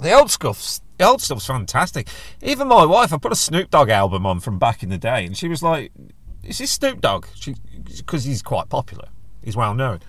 The 0.00 0.12
old 0.12 0.30
stuff's 0.30 0.80
the 0.98 1.06
old 1.06 1.22
stuff's 1.22 1.46
fantastic. 1.46 2.08
Even 2.42 2.68
my 2.68 2.84
wife, 2.84 3.12
I 3.12 3.18
put 3.18 3.32
a 3.32 3.36
Snoop 3.36 3.70
Dogg 3.70 3.88
album 3.88 4.26
on 4.26 4.40
from 4.40 4.58
back 4.58 4.82
in 4.82 4.88
the 4.88 4.98
day, 4.98 5.24
and 5.24 5.36
she 5.36 5.48
was 5.48 5.62
like, 5.62 5.92
"Is 6.42 6.58
this 6.58 6.72
Snoop 6.72 7.00
Dogg?" 7.00 7.26
Because 7.96 8.24
he's 8.24 8.42
quite 8.42 8.68
popular, 8.68 9.08
he's 9.42 9.56
well 9.56 9.74
known. 9.74 10.00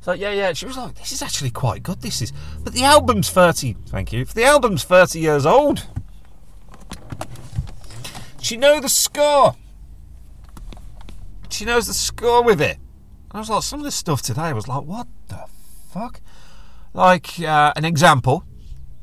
So 0.00 0.12
yeah, 0.12 0.32
yeah. 0.32 0.52
She 0.52 0.66
was 0.66 0.76
like, 0.76 0.94
"This 0.94 1.12
is 1.12 1.22
actually 1.22 1.50
quite 1.50 1.82
good. 1.82 2.00
This 2.00 2.22
is." 2.22 2.32
But 2.62 2.72
the 2.72 2.84
album's 2.84 3.30
thirty. 3.30 3.76
Thank 3.86 4.12
you. 4.12 4.24
The 4.24 4.44
album's 4.44 4.84
thirty 4.84 5.20
years 5.20 5.44
old. 5.44 5.86
She 8.40 8.56
know 8.56 8.80
the 8.80 8.88
score. 8.88 9.56
She 11.50 11.64
knows 11.64 11.86
the 11.86 11.94
score 11.94 12.42
with 12.42 12.60
it. 12.60 12.78
I 13.30 13.38
was 13.38 13.50
like, 13.50 13.62
some 13.62 13.80
of 13.80 13.84
this 13.84 13.94
stuff 13.94 14.22
today 14.22 14.52
was 14.52 14.68
like, 14.68 14.84
what 14.84 15.06
the 15.28 15.44
fuck? 15.90 16.20
Like 16.94 17.40
uh, 17.40 17.72
an 17.76 17.84
example, 17.84 18.44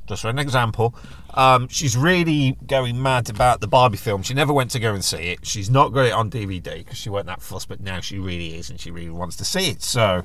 just 0.07 0.21
for 0.21 0.29
an 0.29 0.39
example, 0.39 0.95
um, 1.33 1.67
she's 1.67 1.97
really 1.97 2.57
going 2.67 3.01
mad 3.01 3.29
about 3.29 3.61
the 3.61 3.67
Barbie 3.67 3.97
film. 3.97 4.23
She 4.23 4.33
never 4.33 4.53
went 4.53 4.71
to 4.71 4.79
go 4.79 4.93
and 4.93 5.03
see 5.03 5.29
it. 5.31 5.45
She's 5.45 5.69
not 5.69 5.89
got 5.89 6.05
it 6.05 6.13
on 6.13 6.29
DVD 6.29 6.77
because 6.77 6.97
she 6.97 7.09
weren't 7.09 7.25
that 7.27 7.41
fussed, 7.41 7.69
but 7.69 7.81
now 7.81 7.99
she 7.99 8.19
really 8.19 8.55
is 8.55 8.69
and 8.69 8.79
she 8.79 8.91
really 8.91 9.09
wants 9.09 9.35
to 9.37 9.45
see 9.45 9.69
it. 9.69 9.81
So 9.81 10.23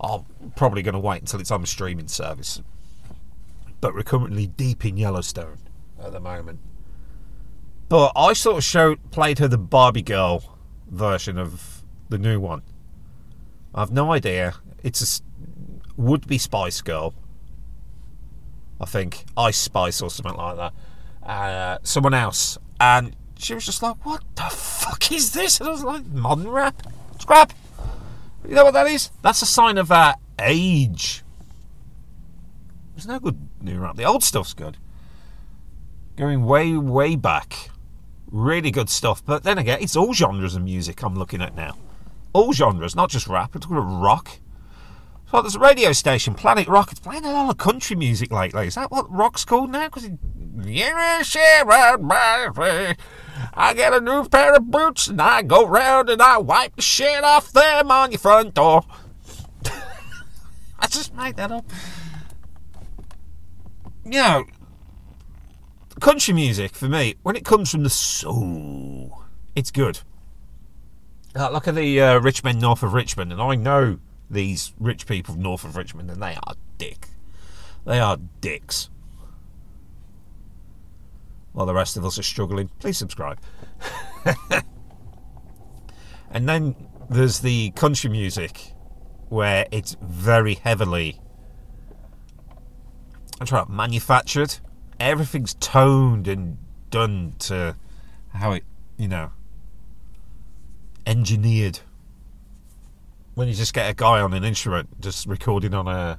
I'm 0.00 0.24
probably 0.56 0.82
going 0.82 0.94
to 0.94 1.00
wait 1.00 1.20
until 1.20 1.40
it's 1.40 1.50
on 1.50 1.60
the 1.60 1.66
streaming 1.66 2.08
service. 2.08 2.60
But 3.80 3.94
we're 3.94 4.02
currently 4.02 4.46
deep 4.48 4.84
in 4.84 4.96
Yellowstone 4.96 5.58
at 6.02 6.12
the 6.12 6.20
moment. 6.20 6.60
But 7.88 8.12
I 8.16 8.32
sort 8.32 8.58
of 8.58 8.64
showed, 8.64 9.10
played 9.10 9.38
her 9.38 9.48
the 9.48 9.58
Barbie 9.58 10.02
girl 10.02 10.56
version 10.88 11.38
of 11.38 11.82
the 12.08 12.18
new 12.18 12.40
one. 12.40 12.62
I've 13.74 13.92
no 13.92 14.12
idea. 14.12 14.54
It's 14.82 15.20
a 15.20 15.22
would 15.96 16.26
be 16.26 16.38
Spice 16.38 16.80
Girl. 16.80 17.14
I 18.82 18.86
think 18.86 19.24
Ice 19.36 19.58
Spice 19.58 20.02
or 20.02 20.10
something 20.10 20.36
like 20.36 20.56
that. 20.56 20.72
Uh, 21.22 21.78
someone 21.84 22.14
else, 22.14 22.58
and 22.80 23.14
she 23.38 23.54
was 23.54 23.64
just 23.64 23.82
like, 23.82 24.04
"What 24.04 24.22
the 24.34 24.42
fuck 24.42 25.12
is 25.12 25.32
this?" 25.32 25.60
And 25.60 25.68
I 25.68 25.72
was 25.72 25.84
like, 25.84 26.04
"Modern 26.06 26.48
rap, 26.48 26.82
scrap." 27.20 27.52
You 28.46 28.56
know 28.56 28.64
what 28.64 28.74
that 28.74 28.88
is? 28.88 29.10
That's 29.22 29.40
a 29.40 29.46
sign 29.46 29.78
of 29.78 29.92
uh, 29.92 30.14
age. 30.40 31.22
There's 32.94 33.06
no 33.06 33.20
good 33.20 33.38
new 33.60 33.78
rap. 33.78 33.96
The 33.96 34.04
old 34.04 34.24
stuff's 34.24 34.52
good. 34.52 34.78
Going 36.16 36.44
way, 36.44 36.76
way 36.76 37.14
back. 37.14 37.70
Really 38.30 38.70
good 38.70 38.90
stuff. 38.90 39.24
But 39.24 39.44
then 39.44 39.58
again, 39.58 39.78
it's 39.80 39.94
all 39.94 40.12
genres 40.12 40.56
of 40.56 40.62
music 40.62 41.02
I'm 41.02 41.14
looking 41.14 41.40
at 41.40 41.54
now. 41.54 41.76
All 42.32 42.52
genres, 42.52 42.96
not 42.96 43.10
just 43.10 43.28
rap. 43.28 43.54
I'm 43.54 43.60
talking 43.60 43.76
about 43.76 44.02
rock. 44.02 44.40
So 45.32 45.40
there's 45.40 45.54
a 45.54 45.60
radio 45.60 45.92
station, 45.92 46.34
Planet 46.34 46.68
Rock. 46.68 46.90
It's 46.90 47.00
playing 47.00 47.24
a 47.24 47.32
lot 47.32 47.48
of 47.48 47.56
country 47.56 47.96
music 47.96 48.30
lately. 48.30 48.66
Is 48.66 48.74
that 48.74 48.90
what 48.90 49.10
rock's 49.10 49.46
called 49.46 49.70
now? 49.70 49.88
Because 49.88 50.10
I 53.54 53.72
get 53.72 53.94
a 53.94 54.00
new 54.02 54.28
pair 54.28 54.54
of 54.54 54.70
boots 54.70 55.08
and 55.08 55.22
I 55.22 55.40
go 55.40 55.66
round 55.66 56.10
and 56.10 56.20
I 56.20 56.36
wipe 56.36 56.76
the 56.76 56.82
shit 56.82 57.24
off 57.24 57.50
them 57.50 57.90
on 57.90 58.10
your 58.10 58.18
front 58.18 58.52
door. 58.52 58.82
I 60.78 60.86
just 60.88 61.14
made 61.14 61.36
that 61.36 61.50
up. 61.50 61.64
You 64.04 64.10
know, 64.10 64.44
country 65.98 66.34
music 66.34 66.74
for 66.74 66.90
me, 66.90 67.14
when 67.22 67.36
it 67.36 67.46
comes 67.46 67.70
from 67.70 67.84
the 67.84 67.90
soul, 67.90 69.22
it's 69.56 69.70
good. 69.70 70.00
Look 71.34 71.66
at 71.68 71.74
the 71.74 72.02
uh, 72.02 72.18
rich 72.20 72.44
men 72.44 72.58
north 72.58 72.82
of 72.82 72.92
Richmond, 72.92 73.32
and 73.32 73.40
I 73.40 73.54
know 73.54 73.98
these 74.32 74.72
rich 74.80 75.06
people 75.06 75.36
north 75.36 75.64
of 75.64 75.76
Richmond, 75.76 76.10
and 76.10 76.22
they 76.22 76.36
are 76.46 76.54
dick. 76.78 77.08
They 77.84 78.00
are 78.00 78.18
dicks. 78.40 78.88
While 81.52 81.66
the 81.66 81.74
rest 81.74 81.96
of 81.96 82.04
us 82.04 82.18
are 82.18 82.22
struggling, 82.22 82.70
please 82.78 82.96
subscribe. 82.96 83.38
and 86.30 86.48
then 86.48 86.74
there's 87.10 87.40
the 87.40 87.70
country 87.72 88.08
music, 88.08 88.72
where 89.28 89.66
it's 89.70 89.96
very 90.00 90.54
heavily 90.54 91.20
I'm 93.42 93.46
trying 93.46 93.66
manufactured 93.68 94.58
everything's 95.00 95.54
toned 95.54 96.28
and 96.28 96.58
done 96.90 97.34
to 97.40 97.74
how 98.32 98.52
it, 98.52 98.62
you 98.96 99.08
know, 99.08 99.32
engineered. 101.04 101.80
When 103.34 103.48
you 103.48 103.54
just 103.54 103.72
get 103.72 103.88
a 103.88 103.94
guy 103.94 104.20
on 104.20 104.34
an 104.34 104.44
instrument 104.44 105.00
just 105.00 105.26
recording 105.26 105.72
on 105.72 105.88
a, 105.88 106.18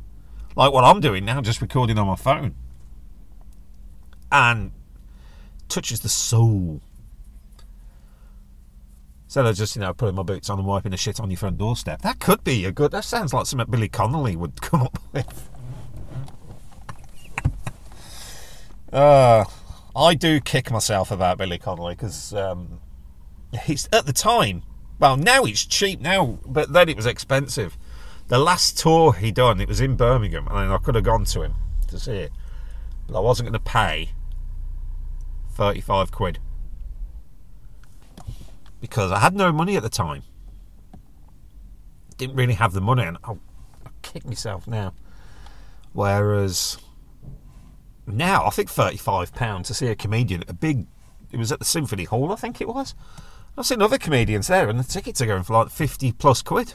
like 0.56 0.74
what 0.74 0.84
I'm 0.84 1.00
doing 1.00 1.26
now, 1.26 1.42
just 1.42 1.62
recording 1.62 2.00
on 2.00 2.08
my 2.08 2.16
phone, 2.16 2.56
and 4.32 4.72
touches 5.70 6.00
the 6.00 6.10
soul. 6.10 6.82
Instead 9.26 9.46
of 9.46 9.56
just, 9.56 9.76
you 9.76 9.82
know, 9.82 9.94
putting 9.94 10.16
my 10.16 10.24
boots 10.24 10.50
on 10.50 10.60
and 10.60 10.68
wiping 10.68 10.92
the 10.92 10.98
shit 10.98 11.20
on 11.20 11.30
your 11.30 11.38
front 11.38 11.58
doorstep. 11.58 12.02
That 12.02 12.20
could 12.20 12.44
be 12.44 12.66
a 12.66 12.72
good, 12.72 12.92
that 12.92 13.04
sounds 13.04 13.34
like 13.34 13.46
something 13.46 13.70
Billy 13.70 13.90
Connolly 13.90 14.36
would 14.36 14.62
come 14.62 14.82
up 14.82 15.00
with. 15.12 15.50
Uh, 18.92 19.46
I 19.96 20.14
do 20.14 20.40
kick 20.40 20.70
myself 20.70 21.10
about 21.10 21.40
Billy 21.40 21.58
Connolly 21.58 21.96
because 21.96 22.34
um, 22.34 22.80
he's 23.64 23.90
at 23.92 24.06
the 24.06 24.14
time. 24.14 24.64
Well, 25.00 25.18
now 25.18 25.44
it's 25.44 25.66
cheap 25.66 26.00
now, 26.00 26.40
but 26.46 26.72
then 26.72 26.88
it 26.88 26.96
was 26.96 27.06
expensive. 27.06 27.78
The 28.30 28.40
last 28.40 28.78
tour 28.80 29.14
he 29.14 29.32
done, 29.32 29.60
it 29.60 29.68
was 29.68 29.82
in 29.82 29.96
Birmingham, 29.96 30.48
and 30.48 30.72
I 30.72 30.78
could 30.78 30.96
have 30.96 31.04
gone 31.04 31.26
to 31.26 31.42
him 31.42 31.56
to 31.88 32.00
see 32.00 32.14
it, 32.14 32.32
but 33.08 33.18
I 33.18 33.20
wasn't 33.20 33.50
going 33.50 33.54
to 33.54 33.60
pay 33.60 34.12
thirty-five 35.52 36.12
quid 36.12 36.40
because 38.80 39.12
I 39.12 39.20
had 39.20 39.36
no 39.36 39.52
money 39.52 39.76
at 39.76 39.84
the 39.84 39.90
time. 39.90 40.24
Didn't 42.18 42.36
really 42.36 42.54
have 42.54 42.74
the 42.74 42.82
money, 42.82 43.04
and 43.04 43.18
I'll, 43.24 43.40
I'll 43.86 43.92
kick 44.04 44.26
myself 44.26 44.68
now. 44.68 44.94
Whereas 45.92 46.78
now 48.08 48.46
I 48.46 48.52
think 48.52 48.70
thirty-five 48.70 49.34
pounds 49.34 49.68
to 49.68 49.74
see 49.74 49.88
a 49.88 49.96
comedian 49.96 50.44
at 50.44 50.50
a 50.50 50.54
big. 50.54 50.88
It 51.32 51.38
was 51.38 51.52
at 51.52 51.60
the 51.60 51.66
Symphony 51.66 52.06
Hall, 52.06 52.32
I 52.32 52.36
think 52.36 52.62
it 52.62 52.68
was. 52.68 52.96
I've 53.58 53.66
seen 53.66 53.82
other 53.82 53.98
comedians 53.98 54.48
there, 54.48 54.68
and 54.68 54.80
the 54.80 54.84
tickets 54.84 55.22
are 55.22 55.28
going 55.28 55.44
for 55.44 55.54
like 55.54 55.70
fifty 55.70 56.12
plus 56.12 56.42
quid. 56.42 56.74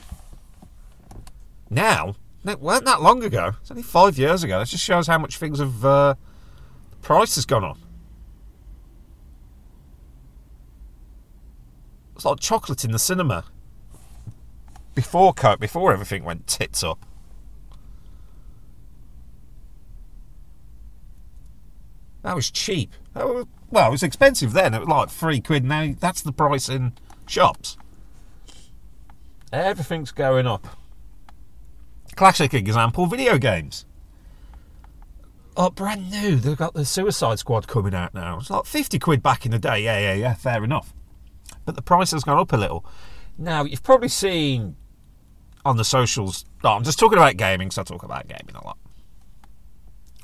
Now, 1.68 2.14
it 2.46 2.60
weren't 2.60 2.84
that 2.84 3.02
long 3.02 3.24
ago. 3.24 3.54
It's 3.60 3.70
only 3.70 3.82
five 3.82 4.16
years 4.16 4.44
ago. 4.44 4.58
That 4.58 4.68
just 4.68 4.84
shows 4.84 5.06
how 5.06 5.18
much 5.18 5.38
things 5.38 5.58
have. 5.58 5.84
Uh, 5.84 6.14
the 6.90 6.96
price 6.98 7.34
has 7.34 7.44
gone 7.44 7.64
on. 7.64 7.78
It's 12.14 12.24
like 12.24 12.40
chocolate 12.40 12.84
in 12.84 12.92
the 12.92 12.98
cinema. 12.98 13.44
Before 14.94 15.32
before 15.58 15.92
everything 15.92 16.24
went 16.24 16.46
tits 16.46 16.82
up. 16.82 17.04
That 22.28 22.36
was 22.36 22.50
cheap. 22.50 22.92
well, 23.14 23.46
it 23.72 23.90
was 23.90 24.02
expensive 24.02 24.52
then. 24.52 24.74
It 24.74 24.80
was 24.80 24.88
like 24.88 25.08
three 25.08 25.40
quid. 25.40 25.64
Now 25.64 25.94
that's 25.98 26.20
the 26.20 26.30
price 26.30 26.68
in 26.68 26.92
shops. 27.26 27.78
Everything's 29.50 30.10
going 30.10 30.46
up. 30.46 30.66
Classic 32.16 32.52
example: 32.52 33.06
video 33.06 33.38
games. 33.38 33.86
Oh, 35.56 35.70
brand 35.70 36.10
new. 36.10 36.36
They've 36.36 36.54
got 36.54 36.74
the 36.74 36.84
Suicide 36.84 37.38
Squad 37.38 37.66
coming 37.66 37.94
out 37.94 38.12
now. 38.12 38.36
It's 38.40 38.50
like 38.50 38.66
fifty 38.66 38.98
quid 38.98 39.22
back 39.22 39.46
in 39.46 39.52
the 39.52 39.58
day. 39.58 39.82
Yeah, 39.82 39.98
yeah, 39.98 40.12
yeah. 40.12 40.34
Fair 40.34 40.62
enough. 40.62 40.92
But 41.64 41.76
the 41.76 41.82
price 41.82 42.10
has 42.10 42.24
gone 42.24 42.38
up 42.38 42.52
a 42.52 42.58
little. 42.58 42.84
Now 43.38 43.64
you've 43.64 43.82
probably 43.82 44.08
seen 44.08 44.76
on 45.64 45.78
the 45.78 45.84
socials 45.84 46.44
No, 46.62 46.72
I'm 46.72 46.84
just 46.84 46.98
talking 46.98 47.16
about 47.16 47.38
gaming, 47.38 47.70
so 47.70 47.80
I 47.80 47.84
talk 47.84 48.02
about 48.02 48.28
gaming 48.28 48.54
a 48.54 48.66
lot. 48.66 48.76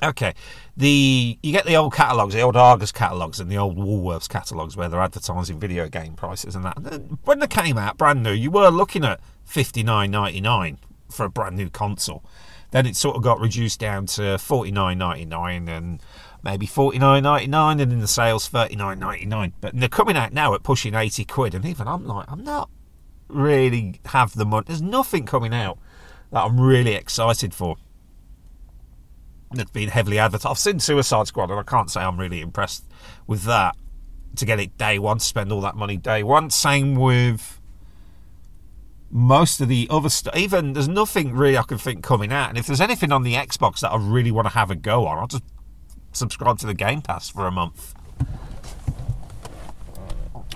Okay, 0.03 0.33
the 0.75 1.39
you 1.41 1.51
get 1.53 1.65
the 1.65 1.77
old 1.77 1.93
catalogs, 1.93 2.33
the 2.33 2.41
old 2.41 2.57
Argos 2.57 2.91
catalogs, 2.91 3.39
and 3.39 3.49
the 3.49 3.57
old 3.57 3.77
Woolworths 3.77 4.27
catalogs 4.27 4.75
where 4.75 4.89
they're 4.89 5.01
advertising 5.01 5.57
video 5.59 5.87
game 5.87 6.15
prices 6.15 6.55
and 6.55 6.65
that. 6.65 6.77
When 7.23 7.39
they 7.39 7.47
came 7.47 7.77
out 7.77 7.97
brand 7.97 8.21
new, 8.21 8.33
you 8.33 8.51
were 8.51 8.69
looking 8.69 9.05
at 9.05 9.21
fifty 9.45 9.83
nine 9.83 10.11
ninety 10.11 10.41
nine 10.41 10.79
for 11.09 11.25
a 11.25 11.29
brand 11.29 11.55
new 11.55 11.69
console. 11.69 12.23
Then 12.71 12.85
it 12.85 12.97
sort 12.97 13.15
of 13.15 13.23
got 13.23 13.39
reduced 13.39 13.79
down 13.79 14.05
to 14.07 14.37
forty 14.37 14.69
nine 14.69 14.97
ninety 14.97 15.25
nine 15.25 15.69
and 15.69 16.01
maybe 16.43 16.65
forty 16.65 16.99
nine 16.99 17.23
ninety 17.23 17.47
nine, 17.47 17.79
and 17.79 17.93
in 17.93 17.99
the 17.99 18.07
sales 18.07 18.49
thirty 18.49 18.75
nine 18.75 18.99
ninety 18.99 19.25
nine. 19.25 19.53
But 19.61 19.79
they're 19.79 19.87
coming 19.87 20.17
out 20.17 20.33
now 20.33 20.53
at 20.53 20.63
pushing 20.63 20.93
eighty 20.93 21.23
quid, 21.23 21.55
and 21.55 21.65
even 21.65 21.87
I'm 21.87 22.05
like, 22.05 22.29
I'm 22.29 22.43
not 22.43 22.69
really 23.29 24.01
have 24.07 24.35
the 24.35 24.45
money. 24.45 24.65
There's 24.67 24.81
nothing 24.81 25.25
coming 25.25 25.53
out 25.53 25.79
that 26.31 26.43
I'm 26.43 26.59
really 26.59 26.95
excited 26.95 27.53
for. 27.53 27.77
That's 29.55 29.71
been 29.71 29.89
heavily 29.89 30.19
advertised. 30.19 30.51
I've 30.51 30.59
seen 30.59 30.79
Suicide 30.79 31.27
Squad, 31.27 31.49
and 31.49 31.59
I 31.59 31.63
can't 31.63 31.89
say 31.89 32.01
I'm 32.01 32.19
really 32.19 32.41
impressed 32.41 32.85
with 33.27 33.43
that. 33.43 33.75
To 34.37 34.45
get 34.45 34.59
it 34.59 34.77
day 34.77 34.99
one, 34.99 35.19
spend 35.19 35.51
all 35.51 35.61
that 35.61 35.75
money 35.75 35.95
day 35.95 36.21
one. 36.21 36.49
Same 36.49 36.95
with 36.95 37.61
most 39.09 39.61
of 39.61 39.69
the 39.69 39.87
other 39.89 40.09
stuff. 40.09 40.35
Even 40.35 40.73
there's 40.73 40.89
nothing 40.89 41.33
really 41.33 41.57
I 41.57 41.63
can 41.63 41.77
think 41.77 42.03
coming 42.03 42.33
out. 42.33 42.49
And 42.49 42.57
if 42.57 42.67
there's 42.67 42.81
anything 42.81 43.13
on 43.13 43.23
the 43.23 43.35
Xbox 43.35 43.79
that 43.79 43.91
I 43.91 43.97
really 43.97 44.31
want 44.31 44.47
to 44.47 44.53
have 44.53 44.69
a 44.69 44.75
go 44.75 45.07
on, 45.07 45.17
I'll 45.17 45.27
just 45.27 45.43
subscribe 46.11 46.59
to 46.59 46.67
the 46.67 46.73
Game 46.73 47.01
Pass 47.01 47.29
for 47.29 47.47
a 47.47 47.51
month. 47.51 47.93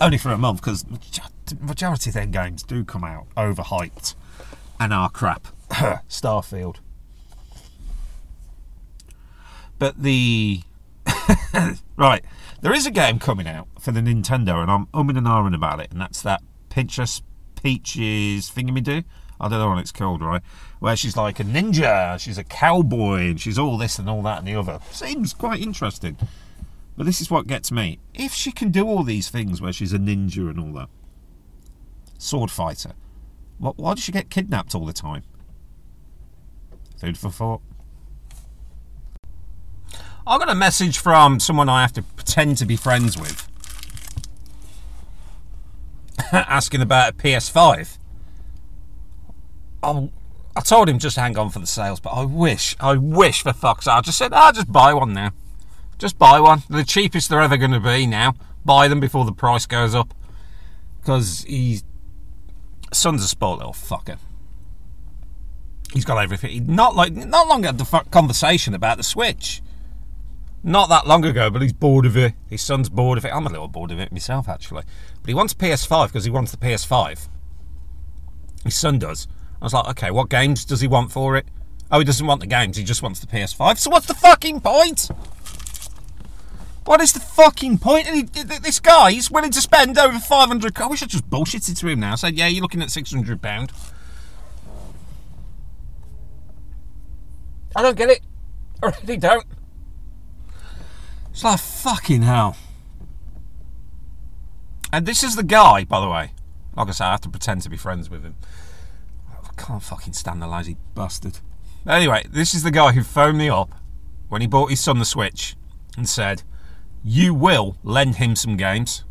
Only 0.01 0.17
for 0.17 0.31
a 0.31 0.37
month, 0.37 0.61
because 0.61 0.85
majority 1.61 2.09
of 2.09 2.13
their 2.13 2.25
games 2.25 2.63
do 2.63 2.83
come 2.83 3.03
out 3.03 3.27
overhyped 3.35 4.15
and 4.79 4.93
are 4.93 5.09
crap. 5.09 5.47
Starfield. 6.09 6.77
But 9.79 10.01
the 10.01 10.61
right, 11.95 12.23
there 12.61 12.73
is 12.73 12.85
a 12.85 12.91
game 12.91 13.17
coming 13.19 13.47
out 13.47 13.67
for 13.79 13.91
the 13.91 14.01
Nintendo, 14.01 14.61
and 14.61 14.69
I'm 14.69 14.85
umming 14.87 15.17
and 15.17 15.25
ahhing 15.25 15.55
about 15.55 15.79
it, 15.79 15.91
and 15.91 15.99
that's 15.99 16.21
that 16.21 16.41
Princess 16.69 17.21
Peach's 17.61 18.49
do. 18.51 19.03
I 19.41 19.47
don't 19.47 19.59
know 19.59 19.69
what 19.69 19.79
it's 19.79 19.91
called, 19.91 20.21
right? 20.21 20.41
Where 20.79 20.95
she's 20.95 21.15
like 21.15 21.39
a 21.39 21.43
ninja, 21.43 22.19
she's 22.19 22.37
a 22.37 22.43
cowboy, 22.43 23.29
and 23.29 23.39
she's 23.39 23.57
all 23.57 23.77
this 23.77 23.97
and 23.97 24.09
all 24.09 24.21
that 24.23 24.39
and 24.39 24.47
the 24.47 24.55
other. 24.55 24.79
Seems 24.91 25.33
quite 25.33 25.61
interesting. 25.61 26.17
But 26.97 27.05
this 27.05 27.21
is 27.21 27.31
what 27.31 27.47
gets 27.47 27.71
me. 27.71 27.99
If 28.13 28.33
she 28.33 28.51
can 28.51 28.71
do 28.71 28.85
all 28.85 29.03
these 29.03 29.29
things 29.29 29.61
where 29.61 29.71
she's 29.71 29.93
a 29.93 29.97
ninja 29.97 30.49
and 30.49 30.59
all 30.59 30.73
that, 30.73 30.89
sword 32.17 32.51
fighter, 32.51 32.91
why 33.59 33.93
does 33.93 34.03
she 34.03 34.11
get 34.11 34.29
kidnapped 34.29 34.75
all 34.75 34.85
the 34.85 34.93
time? 34.93 35.23
Food 36.99 37.17
for 37.17 37.31
thought. 37.31 37.61
I 40.27 40.37
got 40.37 40.49
a 40.49 40.55
message 40.55 40.97
from 40.97 41.39
someone 41.39 41.69
I 41.69 41.81
have 41.81 41.93
to 41.93 42.01
pretend 42.01 42.57
to 42.57 42.65
be 42.65 42.75
friends 42.75 43.17
with 43.17 43.47
asking 46.31 46.81
about 46.81 47.13
a 47.13 47.15
PS5. 47.15 47.97
Oh, 49.81 50.11
I 50.55 50.61
told 50.61 50.89
him 50.89 50.99
just 50.99 51.15
hang 51.15 51.37
on 51.37 51.49
for 51.49 51.59
the 51.59 51.67
sales, 51.67 51.99
but 51.99 52.09
I 52.11 52.25
wish, 52.25 52.75
I 52.79 52.97
wish 52.97 53.43
for 53.43 53.53
fuck's 53.53 53.85
sake, 53.85 53.93
I 53.93 54.01
just 54.01 54.17
said, 54.17 54.33
ah, 54.33 54.51
just 54.51 54.71
buy 54.71 54.93
one 54.93 55.13
now. 55.13 55.31
Just 55.97 56.17
buy 56.17 56.39
one. 56.39 56.63
the 56.69 56.85
cheapest 56.85 57.29
they're 57.29 57.41
ever 57.41 57.57
going 57.57 57.71
to 57.71 57.79
be 57.79 58.07
now. 58.07 58.35
Buy 58.63 58.87
them 58.87 58.99
before 58.99 59.25
the 59.25 59.33
price 59.33 59.65
goes 59.65 59.93
up. 59.93 60.13
Because 60.99 61.43
he's. 61.47 61.83
Son's 62.93 63.23
a 63.23 63.27
spoiled 63.27 63.59
little 63.59 63.73
fucker. 63.73 64.17
He's 65.93 66.05
got 66.05 66.17
everything. 66.17 66.67
Not 66.67 66.95
like 66.95 67.13
not 67.13 67.47
long 67.47 67.63
had 67.63 67.77
the 67.77 68.03
conversation 68.11 68.73
about 68.73 68.97
the 68.97 69.03
Switch. 69.03 69.61
Not 70.63 70.89
that 70.89 71.07
long 71.07 71.23
ago, 71.23 71.49
but 71.49 71.61
he's 71.61 71.73
bored 71.73 72.05
of 72.05 72.17
it. 72.17 72.33
His 72.49 72.61
son's 72.61 72.89
bored 72.89 73.17
of 73.17 73.25
it. 73.25 73.33
I'm 73.33 73.47
a 73.47 73.49
little 73.49 73.67
bored 73.67 73.91
of 73.91 73.99
it 73.99 74.11
myself, 74.11 74.49
actually. 74.49 74.83
But 75.21 75.29
he 75.29 75.33
wants 75.33 75.53
PS5 75.53 76.07
because 76.07 76.25
he 76.25 76.31
wants 76.31 76.51
the 76.51 76.57
PS5. 76.57 77.29
His 78.65 78.75
son 78.75 78.99
does. 78.99 79.27
I 79.61 79.65
was 79.65 79.73
like, 79.73 79.87
okay, 79.89 80.11
what 80.11 80.29
games 80.29 80.65
does 80.65 80.81
he 80.81 80.87
want 80.87 81.11
for 81.11 81.37
it? 81.37 81.45
Oh, 81.91 81.99
he 81.99 82.05
doesn't 82.05 82.25
want 82.25 82.41
the 82.41 82.47
games. 82.47 82.77
He 82.77 82.83
just 82.83 83.01
wants 83.01 83.19
the 83.19 83.27
PS5. 83.27 83.77
So 83.77 83.89
what's 83.89 84.05
the 84.05 84.13
fucking 84.13 84.59
point? 84.59 85.09
What 86.85 87.01
is 87.01 87.13
the 87.13 87.19
fucking 87.19 87.77
point? 87.77 88.07
And 88.07 88.15
he, 88.15 88.43
this 88.43 88.79
guy, 88.79 89.11
he's 89.11 89.31
willing 89.31 89.51
to 89.51 89.61
spend 89.61 89.97
over 89.97 90.19
500 90.19 90.77
I 90.77 90.87
wish 90.87 91.03
I 91.03 91.05
just 91.05 91.29
bullshitted 91.29 91.77
to 91.79 91.87
him 91.87 91.99
now. 91.99 92.15
Said, 92.15 92.35
yeah, 92.35 92.47
you're 92.47 92.61
looking 92.61 92.81
at 92.81 92.91
600 92.91 93.41
pound. 93.41 93.71
I 97.75 97.81
don't 97.81 97.97
get 97.97 98.09
it. 98.09 98.21
I 98.83 98.91
really 99.01 99.17
don't. 99.17 99.45
It's 101.39 101.45
like 101.45 101.59
fucking 101.61 102.23
hell. 102.23 102.57
And 104.91 105.05
this 105.05 105.23
is 105.23 105.37
the 105.37 105.43
guy, 105.43 105.85
by 105.85 106.01
the 106.01 106.09
way. 106.09 106.33
Like 106.75 106.89
I 106.89 106.91
say, 106.91 107.05
I 107.05 107.11
have 107.11 107.21
to 107.21 107.29
pretend 107.29 107.61
to 107.61 107.69
be 107.69 107.77
friends 107.77 108.09
with 108.09 108.23
him. 108.23 108.35
I 109.29 109.47
can't 109.55 109.81
fucking 109.81 110.11
stand 110.11 110.41
the 110.41 110.49
lazy 110.49 110.75
bastard. 110.95 111.39
Anyway, 111.87 112.25
this 112.29 112.53
is 112.53 112.63
the 112.63 112.71
guy 112.71 112.91
who 112.91 113.03
phoned 113.03 113.37
me 113.37 113.47
up 113.47 113.73
when 114.27 114.41
he 114.41 114.47
bought 114.47 114.69
his 114.69 114.81
son 114.81 114.99
the 114.99 115.05
Switch 115.05 115.55
and 115.95 116.09
said, 116.09 116.43
You 117.05 117.33
will 117.33 117.77
lend 117.83 118.17
him 118.17 118.35
some 118.35 118.57
games. 118.57 119.05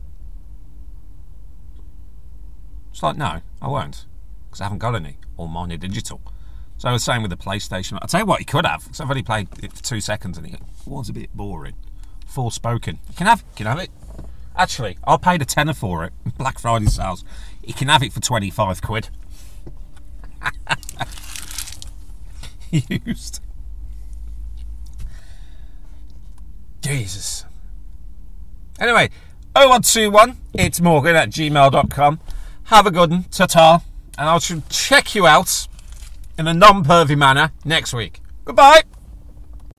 It's 2.91 3.03
like, 3.03 3.17
no, 3.17 3.41
I 3.63 3.69
won't. 3.69 4.05
Because 4.51 4.61
I 4.61 4.65
haven't 4.65 4.81
got 4.81 4.95
any. 4.95 5.17
All 5.39 5.49
mine 5.49 5.73
are 5.73 5.79
digital. 5.79 6.21
So 6.77 6.91
I 6.91 6.93
was 6.93 7.03
saying 7.03 7.23
with 7.23 7.31
the 7.31 7.39
PlayStation, 7.39 7.99
I'll 8.03 8.07
tell 8.07 8.21
you 8.21 8.27
what, 8.27 8.41
he 8.41 8.45
could 8.45 8.67
have. 8.67 8.83
Because 8.83 9.01
I've 9.01 9.09
only 9.09 9.23
played 9.23 9.49
it 9.63 9.73
for 9.73 9.83
two 9.83 10.03
seconds 10.03 10.37
and 10.37 10.47
it 10.47 10.61
was 10.85 11.09
a 11.09 11.15
bit 11.15 11.35
boring 11.35 11.73
spoken. 12.51 12.99
You 13.09 13.15
can 13.17 13.27
have, 13.27 13.41
you 13.41 13.57
can 13.57 13.67
have 13.67 13.79
it. 13.79 13.91
Actually, 14.57 14.99
I 15.07 15.17
paid 15.17 15.43
a 15.43 15.45
tenner 15.45 15.75
for 15.75 16.05
it. 16.05 16.13
Black 16.39 16.59
Friday 16.59 16.87
sales. 16.87 17.25
You 17.65 17.75
can 17.75 17.89
have 17.89 18.03
it 18.03 18.13
for 18.13 18.21
twenty 18.21 18.51
five 18.51 18.81
quid. 18.83 19.09
Used. 22.71 23.41
Jesus. 26.81 27.45
Anyway, 28.81 29.11
0121, 29.55 30.37
it's 30.55 30.81
Morgan 30.81 31.17
at 31.17 31.31
gmail.com. 31.31 32.21
Have 32.65 32.87
a 32.87 32.91
good 32.91 33.11
one, 33.11 33.25
ta 33.25 33.47
ta, 33.47 33.83
and 34.17 34.29
I 34.29 34.39
shall 34.39 34.63
check 34.69 35.15
you 35.15 35.27
out 35.27 35.67
in 36.39 36.47
a 36.47 36.55
non 36.55 36.85
pervy 36.85 37.17
manner 37.17 37.51
next 37.65 37.93
week. 37.93 38.21
Goodbye. 38.45 38.83